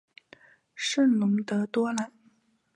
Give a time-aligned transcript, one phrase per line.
[0.73, 2.11] 圣龙德多朗。